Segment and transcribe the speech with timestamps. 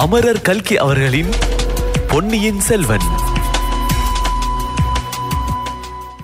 [0.00, 1.26] அமரர் கல்கி அவர்களின்
[2.08, 3.00] பொன்னியின் செல்வன்.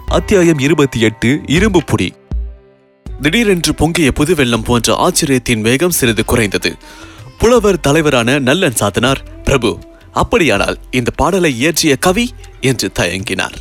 [0.07, 2.11] அத்தியாயம் இருபத்தி எட்டு இரும்பு புடி.
[3.21, 6.77] திடீரென்று பொங்கிய புது வெள்ளம் போன்ற ஆச்சரியத்தின் வேகம் சிறிது குறைந்தது.
[7.39, 9.79] புலவர் தலைவரான நல்லன் சாத்தனார் பிரபு
[10.13, 12.31] அப்படியானால் இந்த பாடலை இயற்றிய கவி?
[12.61, 13.55] என்று தயங்கினார்.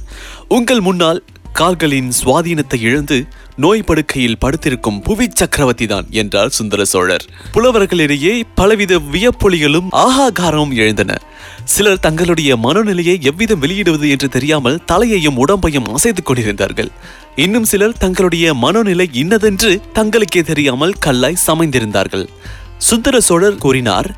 [0.48, 1.24] உங்கள் முன்னால்
[1.58, 3.18] கால்களின் சுவாதீனத்தை இழந்து
[3.56, 7.26] நோய் படுக்கையில் படுத்திருக்கும் புவி சக்கரவர்த்தி தான் என்றார் சுந்தர சோழர்.
[7.54, 11.18] புலவர்களிடையே பலவித வியப்பொலிகளும் ஆகாகாரமும் எழுந்தன.
[11.66, 16.92] சிலர் தங்களுடைய மனநிலையை எவ்விதம் வெளியிடுவது என்று தெரியாமல் தலையையும் உடம்பையும் அசைத்து கொண்டிருந்தார்கள்.
[17.36, 22.28] இன்னும் சிலர் தங்களுடைய மனநிலை இன்னதென்று தங்களுக்கே தெரியாமல் கல்லாய் சமைந்திருந்தார்கள்.
[22.78, 24.10] சுந்தர சோழர் கூறினார்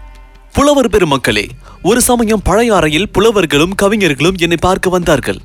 [0.53, 1.43] புலவர் பெருமக்களே
[1.81, 5.37] ஒரு சமயம் பழையாறையில் புலவர்களும் கவிஞர்களும் என்னை பார்க்க வந்தார்கள்.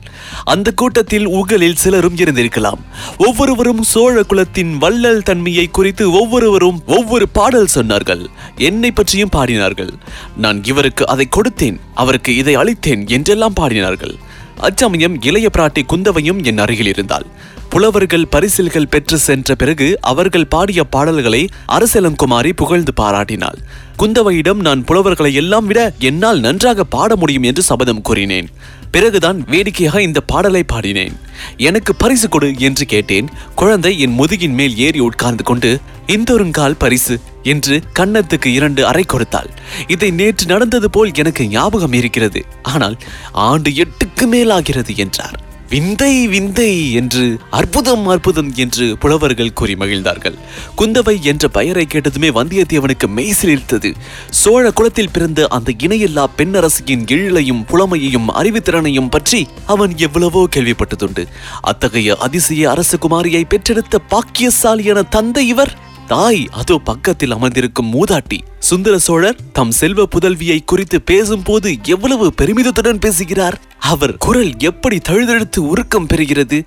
[0.45, 2.81] அந்த கூட்டத்தில் உங்களில் சிலரும் இருந்திருக்கலாம்.
[3.19, 8.27] ஒவ்வொருவரும் சோழ குலத்தின் வள்ளல் தன்மையை குறித்து ஒவ்வொருவரும் ஒவ்வொரு பாடல் சொன்னார்கள்.
[8.57, 9.93] என்னை பற்றியும் பாடினார்கள்.
[10.37, 14.17] நான் இவருக்கு அதை கொடுத்தேன் அவருக்கு இதை அளித்தேன் என்றெல்லாம் பாடினார்கள்.
[14.57, 17.27] அச்சமயம் இளைய பிராட்டி குந்தவையும் என் அருகில் இருந்தாள்.
[17.69, 23.59] புலவர்கள் பரிசில்கள் பெற்று சென்ற பிறகு அவர்கள் பாடிய பாடல்களை அரசலங்குமாரி புகழ்ந்து பாராட்டினாள்.
[23.99, 28.49] குந்தவையிடம் நான் புலவர்களை எல்லாம் விட என்னால் நன்றாக பாட முடியும் என்று சபதம் கூறினேன்.
[28.91, 31.13] பிறகுதான் வேடிக்கையாக இந்த பாடலை பாடினேன்.
[31.57, 33.29] எனக்கு பரிசு கொடு என்று கேட்டேன்.
[33.55, 39.51] குழந்தை என் முதுகின் மேல் ஏறி உட்கார்ந்து கொண்டு இந்தொருங்கால் பரிசு என்று கன்னத்துக்கு இரண்டு அறை கொடுத்தாள்.
[39.89, 42.43] இதை நேற்று நடந்தது போல் எனக்கு ஞாபகம் இருக்கிறது.
[42.63, 42.99] ஆனால்
[43.33, 45.39] ஆண்டு எட்டுக்கு மேலாகிறது என்றார்.
[45.73, 50.37] விந்தை விந்தை என்று அற்புதம் அற்புதம் என்று புலவர்கள் கூறி மகிழ்ந்தார்கள்.
[50.77, 53.91] குந்தவை என்ற பெயரை கேட்டதுமே வந்தியத்தேவனுக்கு மெய்சிலிருத்தது
[54.31, 61.25] சோழ குலத்தில் பிறந்த அந்த இணையில்லா பெண்ணரசியின் எழிலையும் புலமையையும் அறிவுத்திறனையும் பற்றி அவன் எவ்வளவோ கேள்விப்பட்டதுண்டு.
[61.61, 65.75] அத்தகைய அதிசய அரசகுமாரியை பெற்றெடுத்த பாக்கியசாலியான தந்தை இவர்
[66.13, 68.39] தாய் அதோ பக்கத்தில் அமர்ந்திருக்கும் மூதாட்டி.
[68.59, 73.61] சுந்தர சோழர் தம் செல்வ புதல்வியை குறித்து பேசும்போது எவ்வளவு பெருமிதத்துடன் பேசுகிறார்.
[73.79, 76.63] அவர் குரல் எப்படி தழுதழுத்து உருக்கம் பெறுகிறது.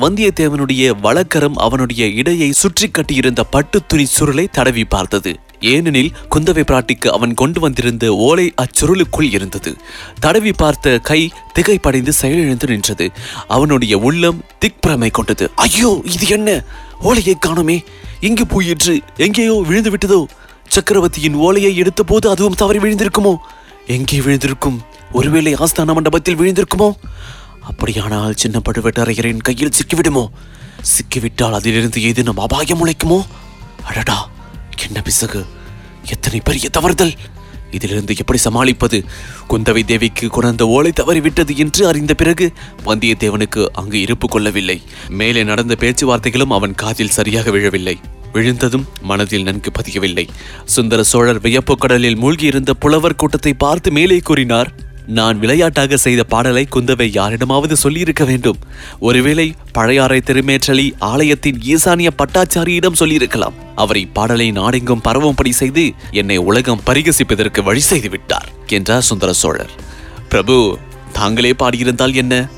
[0.00, 5.38] வந்தியத்தேவனுடைய வழக்கரம் அவனுடைய இடையை சுற்றி கட்டியிருந்த பட்டுத்துணி சுருளை தடவி பார்த்தது.
[5.60, 9.76] ஏனெனில் குந்தவை பிராட்டிக்கு அவன் கொண்டு வந்திருந்த ஓலை அச்சுருளுக்குள் இருந்தது.
[10.20, 13.10] தடவி பார்த்த கை திகைப்படைந்து செயலிழந்து நின்றது.
[13.48, 15.50] அவனுடைய உள்ளம் திக்பிரமை கொண்டது.
[15.54, 16.64] ஐயோ இது என்ன?
[17.00, 17.84] ஓலையை காணுமே.
[18.20, 20.26] எங்கே போயிற்று எங்கேயோ விழுந்து விட்டதோ
[20.68, 23.36] சக்கரவர்த்தியின் ஓலையை எடுத்தபோது அதுவும் தவறி விழுந்திருக்குமோ?
[23.86, 24.78] எங்கே விழுந்திருக்கும்?
[25.12, 26.92] ஒருவேளை ஆஸ்தான மண்டபத்தில் விழுந்திருக்குமோ?
[27.60, 30.28] அப்படியானால் சின்ன பழுவேட்டரையரின் கையில் சிக்கிவிடுமோ?
[30.82, 33.26] சிக்கிவிட்டால் அதிலிருந்து ஏதேனும் அபாயம் முளைக்குமோ?
[33.84, 34.28] அடடா
[34.86, 35.46] என்ன பிசகு?
[36.06, 37.14] எத்தனை பெரிய தவறுதல்?
[37.70, 39.04] இதிலிருந்து எப்படி சமாளிப்பது?
[39.48, 42.52] குந்தவை தேவிக்கு கொணர்ந்த ஓலை தவறிவிட்டது என்று அறிந்த பிறகு
[42.84, 44.82] வந்தியத்தேவனுக்கு அங்கு இருப்பு கொள்ளவில்லை.
[45.08, 47.98] மேலே நடந்த பேச்சுவார்த்தைகளும் அவன் காதில் சரியாக விழவில்லை.
[48.32, 50.28] விழுந்ததும் மனதில் நன்கு பதியவில்லை.
[50.64, 54.88] சுந்தர சோழர் வியப்பு கடலில் மூழ்கியிருந்த புலவர் கூட்டத்தை பார்த்து மேலே கூறினார்
[55.18, 58.58] நான் விளையாட்டாக செய்த பாடலை குந்தவை யாரிடமாவது சொல்லியிருக்க வேண்டும்.
[59.00, 63.56] ஒருவேளை பழையாறை திருமேற்றலி ஆலயத்தின் ஈசானிய பட்டாச்சாரியிடம் சொல்லியிருக்கலாம்.
[63.76, 69.70] அவரை பாடலை நாடெங்கும் பரவும்படி செய்து என்னை உலகம் பரிகசிப்பதற்கு வழி செய்து விட்டார் என்றார் சுந்தர சோழர்.
[70.28, 70.78] பிரபு
[71.12, 72.48] தாங்களே பாடியிருந்தால் என்ன?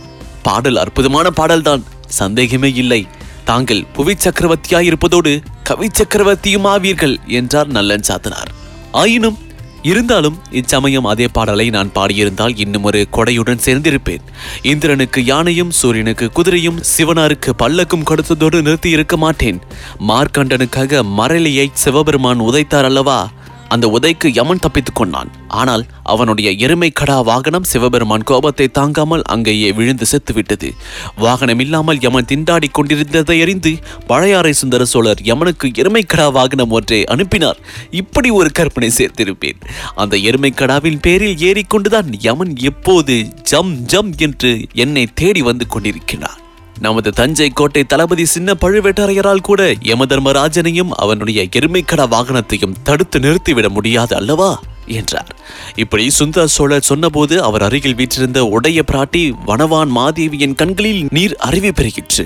[0.42, 3.06] பாடல் அற்புதமான பாடல்தான் சந்தேகமே இல்லை.
[3.44, 8.50] தாங்கள் புவி சக்கரவர்த்தியாய் இருப்பதோடு கவி சக்கரவர்த்தியும் ஆவீர்கள் என்றார் நல்லன் சாத்தனார்.
[8.92, 9.38] ஆயினும்
[9.82, 14.24] இருந்தாலும் இச்சமயம் அதே பாடலை நான் பாடியிருந்தால் இன்னும் ஒரு கொடையுடன் சேர்ந்திருப்பேன்.
[14.62, 19.60] இந்திரனுக்கு யானையும் சூரியனுக்கு குதிரையும் சிவனாருக்கு பல்லக்கும் கொடுத்ததோடு நிறுத்தி இருக்க மாட்டேன்.
[20.08, 23.30] மார்க்கண்டனுக்காக மரளியை சிவபெருமான் உதைத்தார் அல்லவா?
[23.74, 25.30] அந்த உதைக்கு யமன் தப்பித்துக் கொண்டான்.
[25.60, 30.68] ஆனால் அவனுடைய எருமை கடா வாகனம் சிவபெருமான் கோபத்தை தாங்காமல் அங்கேயே விழுந்து செத்துவிட்டது.
[31.16, 33.72] வாகனம் இல்லாமல் யமன் திண்டாடி கொண்டிருந்ததை அறிந்து
[34.06, 37.60] பழையாறை சுந்தர சோழர் யமனுக்கு எருமை கடா வாகனம் ஒன்றை அனுப்பினார்.
[38.02, 39.60] இப்படி ஒரு கற்பனை சேர்த்திருப்பேன்.
[39.94, 43.16] அந்த எருமை கடாவின் பேரில் ஏறிக்கொண்டுதான் யமன் எப்போது
[43.52, 44.52] ஜம் ஜம் என்று
[44.84, 46.40] என்னை தேடி வந்து கொண்டிருக்கிறார்
[46.82, 54.50] நமது தஞ்சை கோட்டை தளபதி சின்ன பழுவேட்டரையரால் கூட யமதர்மராஜனையும் அவனுடைய எருமைக்கட வாகனத்தையும் தடுத்து நிறுத்திவிட முடியாது அல்லவா?
[54.86, 55.30] என்றார்.
[55.76, 62.24] இப்படி சுந்தர சோழர் சொன்னபோது அவர் அருகில் வீற்றிருந்த உடைய பிராட்டி வனவான் மாதேவியின் கண்களில் நீர் அருவி பெறுகிற்று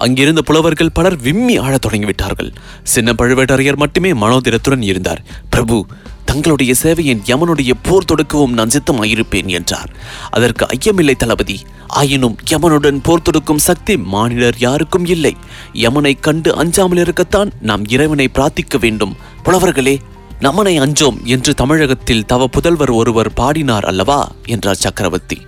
[0.00, 2.54] அங்கிருந்த புலவர்கள் பலர் விம்மி ஆழத் தொடங்கிவிட்டார்கள்.
[2.82, 5.22] சின்ன பழுவேட்டரையர் மட்டுமே மனோதிரத்துடன் இருந்தார்.
[5.50, 5.86] பிரபு
[6.24, 9.90] தங்களுடைய சேவையின் யமனுடைய போர் தொடுக்கவும் நான் சித்தமாயிருப்பேன் என்றார்.
[10.30, 11.60] அதற்கு ஐயமில்லை தளபதி.
[11.86, 15.36] ஆயினும் யமனுடன் போர் தொடுக்கும் சக்தி மானிடர் யாருக்கும் இல்லை.
[15.72, 19.16] யமனை கண்டு அஞ்சாமல் இருக்கத்தான் நாம் இறைவனை பிரார்த்திக்க வேண்டும்.
[19.44, 19.98] புலவர்களே
[20.40, 24.32] நமனை அஞ்சோம் என்று தமிழகத்தில் தவ புதல்வர் ஒருவர் பாடினார் அல்லவா?
[24.46, 25.38] என்றார் சக்கரவர்த்தி.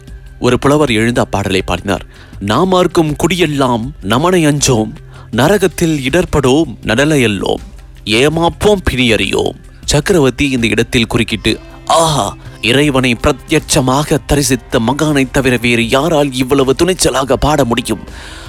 [0.44, 2.04] ஒரு புலவர் எழுந்து அப்பாடலை பாடினார்.
[2.50, 4.92] நாமார்க்கும் குடியெல்லாம் நமனை அஞ்சோம்
[5.30, 7.62] நரகத்தில் இடர்படோம் நடலையல்லோம்
[8.04, 9.58] ஏமாப்போம் பிணியறியோம்.
[9.84, 11.52] சக்கரவர்த்தி இந்த இடத்தில் குறுக்கிட்டு
[11.86, 12.26] ஆஹா
[12.60, 18.02] இறைவனை பிரத்யட்சமாக தரிசித்த மகானை தவிர வேறு யாரால் இவ்வளவு துணிச்சலாக பாட முடியும்?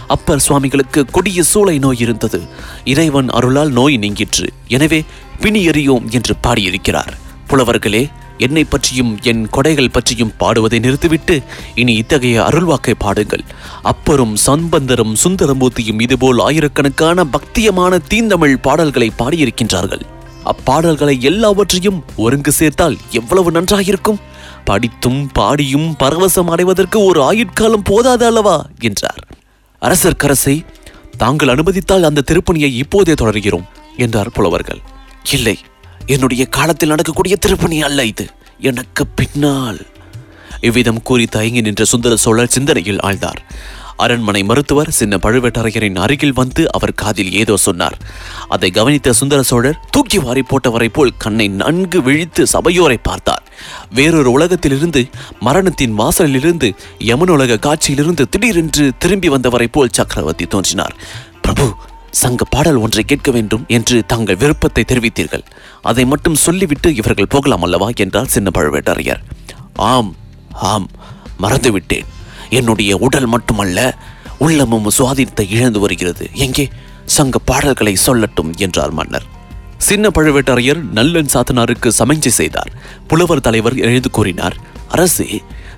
[0.07, 2.40] அப்பர் சுவாமிகளுக்கு கொடிய சூளை நோய் இருந்தது.
[2.94, 4.48] இறைவன் அருளால் நோய் நீங்கிற்று.
[4.68, 5.00] எனவே
[5.40, 7.13] பிணி எறியோம் என்று பாடியிருக்கிறார்.
[7.48, 8.04] புலவர்களே
[8.38, 11.41] என்னை பற்றியும் என் கொடைகள் பற்றியும் பாடுவதை நிறுத்திவிட்டு
[11.75, 13.44] இனி இத்தகைய அருள்வாக்கை பாடுங்கள்.
[13.83, 20.01] அப்பரும் சம்பந்தரும் சுந்தரமூர்த்தியும் இதுபோல் ஆயிரக்கணக்கான பக்தியமான தீந்தமிழ் பாடல்களை பாடியிருக்கின்றார்கள்.
[20.45, 24.19] அப்பாடல்களை எல்லாவற்றையும் ஒருங்கு சேர்த்தால் எவ்வளவு நன்றாயிருக்கும்?
[24.65, 28.65] படித்தும் பாடியும் பரவசம் அடைவதற்கு ஒரு ஆயுட்காலம் போதாது அல்லவா?
[28.80, 29.27] என்றார்.
[29.80, 30.65] அரசர் கரசை
[31.18, 33.63] தாங்கள் அனுமதித்தால் அந்த திருப்பணியை இப்போதே தொடர்கிறோம்
[33.97, 34.81] என்றார் புலவர்கள்.
[35.31, 35.57] இல்லை
[36.05, 38.27] என்னுடைய காலத்தில் நடக்கக்கூடிய திருப்பணி அல்ல இது.
[38.59, 39.79] எனக்கு பின்னால்
[40.61, 43.41] இவ்விதம் கூறி தயங்கி நின்ற சுந்தர சோழர் சிந்தனையில் ஆழ்ந்தார்.
[43.97, 47.97] அரண்மனை மருத்துவர் சின்ன பழுவேட்டரையரின் அருகில் வந்து அவர் காதில் ஏதோ சொன்னார்.
[48.50, 53.44] அதை கவனித்த சுந்தர சோழர் தூக்கி வாரி போட்டவரை போல் கண்ணை நன்கு விழித்து சபையோரை பார்த்தார்.
[53.89, 55.06] வேறொரு உலகத்திலிருந்து
[55.39, 60.95] மரணத்தின் வாசலிலிருந்து யமுனுலக காட்சியிலிருந்து திடீரென்று திரும்பி வந்தவரை போல் சக்கரவர்த்தி தோன்றினார்.
[61.41, 61.75] பிரபு
[62.21, 65.45] சங்க பாடல் ஒன்றை கேட்க வேண்டும் என்று தங்கள் விருப்பத்தை தெரிவித்தீர்கள்.
[65.81, 69.21] அதை மட்டும் சொல்லிவிட்டு இவர்கள் போகலாம் அல்லவா என்றார் சின்ன பழுவேட்டரையர்.
[69.74, 70.15] ஆம்
[70.71, 70.89] ஆம்
[71.42, 72.10] மறந்துவிட்டேன்.
[72.50, 73.80] என்னுடைய உடல் மட்டுமல்ல
[74.38, 76.25] உள்ளமும் சுவாதித்தை இழந்து வருகிறது.
[76.33, 76.69] எங்கே?
[77.06, 79.25] சங்க பாடல்களை சொல்லட்டும் என்றார் மன்னர்.
[79.77, 82.71] சின்ன பழுவேட்டரையர் நல்லன் சாத்தனாருக்கு சமஞ்சை செய்தார்.
[83.07, 84.56] புலவர் தலைவர் எழுந்து கூறினார்
[84.88, 85.30] அரசே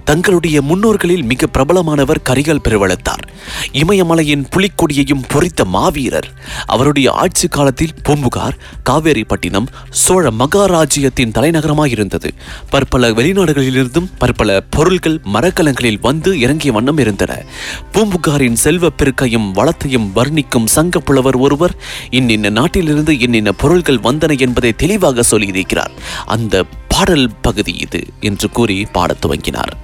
[0.06, 3.28] தங்களுடைய முன்னோர்களில் மிக பிரபலமானவர் கரிகால் பெருவளத்தார்.
[3.72, 6.34] இமயமலையின் புலிக்கொடியையும் பொறித்த மாவீரர்
[6.66, 8.58] அவருடைய ஆட்சி காலத்தில் பூம்புகார்
[8.90, 12.30] காவேரிப்பட்டினம் சோழ மகாராஜ்யத்தின் தலைநகரமாயிருந்தது
[12.70, 17.44] பற்பல வெளிநாடுகளிலிருந்தும் பற்பல பொருள்கள் மரக்கலங்களில் வந்து இறங்கிய வண்ணம் இருந்தன.
[17.92, 21.76] பூம்புகாரின் செல்வ பெருக்கையும் வளத்தையும் வர்ணிக்கும் சங்க புலவர் ஒருவர்
[22.10, 25.92] இன்னின்ன நாட்டிலிருந்து இன்னின்ன பொருள்கள் வந்தன என்பதை தெளிவாக சொல்லியிருக்கிறார்.
[26.26, 29.84] அந்த பாடல் பகுதி இது என்று கூறி பாடத் துவங்கினார்.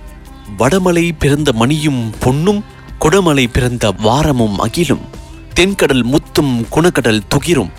[0.59, 2.63] வடமலை பிறந்த மணியும் பொன்னும்
[2.99, 5.01] குடமலை பிறந்த வாரமும் அகிலும்.
[5.53, 7.69] தென்கடல் முத்தும் குணக்கடல் துகிரும்.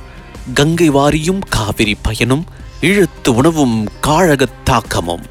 [0.54, 2.44] கங்கை வாரியும் காவிரி பயனும்
[2.80, 5.26] இழுத்து உணவும் காழகத் தாக்கமும்.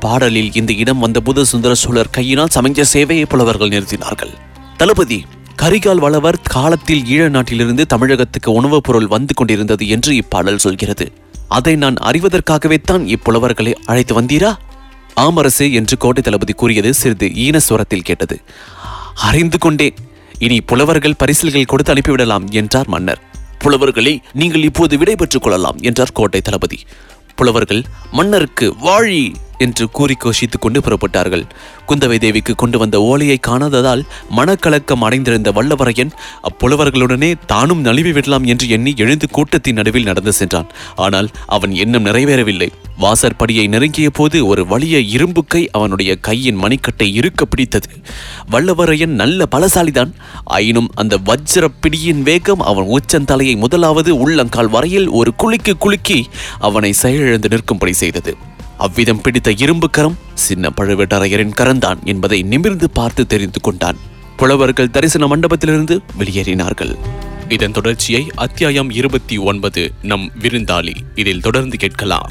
[0.00, 4.34] பாடலில் இந்த இடம் வந்தபோது சுந்தர சோழர் கையினால் சமைஞ்ச சேவையை புலவர்கள் நிறுத்தினார்கள்.
[4.76, 5.24] தளபதி
[5.62, 11.12] கரிகால் வளவர் காலத்தில் ஈழ நாட்டிலிருந்து தமிழகத்துக்கு உணவுப் பொருள் வந்து கொண்டிருந்தது என்று இப்பாடல் சொல்கிறது.
[11.48, 14.54] அதை நான் அறிவதற்காகவே தான் இப்புலவர்களை அழைத்து வந்தீரா?
[15.16, 18.40] ஆமரசே என்று கோட்டை தளபதி கூறியது சிறிது ஈனஸ்வரத்தில் கேட்டது.
[19.14, 19.94] அறிந்து கொண்டேன்
[20.38, 23.20] இனி புலவர்கள் பரிசில்கள் கொடுத்து அனுப்பிவிடலாம் என்றார் மன்னர்.
[23.64, 26.78] புலவர்களே நீங்கள் இப்போது விடை பெற்றுக் கொள்ளலாம் என்றார் கோட்டை தளபதி.
[27.34, 31.44] புலவர்கள் மன்னருக்கு வாழி என்று கூறி கோஷித்துக் கொண்டு புறப்பட்டார்கள்.
[31.88, 34.02] குந்தவை தேவிக்கு கொண்டு வந்த ஓலையை காணாததால்
[34.36, 36.10] மனக்கலக்கம் அடைந்திருந்த வல்லவரையன்
[36.42, 40.70] அப்புலவர்களுடனே தானும் நழுவி விடலாம் என்று எண்ணி எழுந்து கூட்டத்தின் நடுவில் நடந்து சென்றான்.
[40.96, 42.70] ஆனால் அவன் எண்ணம் நிறைவேறவில்லை.
[43.00, 47.90] வாசற்படியை நெருங்கிய போது ஒரு வலிய இரும்பு கை அவனுடைய கையின் மணிக்கட்டை இருக்க பிடித்தது.
[48.52, 50.12] வல்லவரையன் நல்ல பலசாலிதான்.
[50.44, 57.48] ஆயினும் அந்த வஜ்ர பிடியின் வேகம் அவன் உச்சந்தலையை முதலாவது உள்ளங்கால் வரையில் ஒரு குலுக்கி குலுக்கி அவனை செயலிழந்து
[57.48, 58.36] நிற்கும்படி செய்தது.
[58.78, 63.96] அவ்விதம் பிடித்த இரும்பு கரம் சின்ன பழுவேட்டரையரின் கரந்தான் என்பதை நிமிர்ந்து பார்த்து தெரிந்து கொண்டான்.
[64.36, 66.94] புலவர்கள் தரிசன மண்டபத்திலிருந்து வெளியேறினார்கள்.
[67.48, 72.30] இதன் தொடர்ச்சியை அத்தியாயம் இருபத்தி ஒன்பது நம் விருந்தாளி இதில் தொடர்ந்து கேட்கலாம்.